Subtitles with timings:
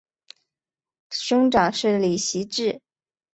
[1.11, 2.81] 兄长是李袭志。